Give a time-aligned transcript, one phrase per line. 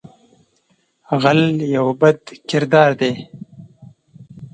[1.21, 1.41] غل
[1.75, 2.19] یو بد
[2.49, 3.11] کردار دی